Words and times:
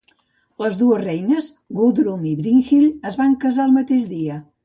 Les 0.61 0.77
dues 0.79 1.01
reines, 1.01 1.49
Gudrun 1.81 2.25
i 2.31 2.33
Brynhild, 2.41 2.97
es 3.13 3.21
van 3.23 3.39
casar 3.47 3.69
el 3.71 3.79
mateix 3.79 4.09
dia. 4.17 4.43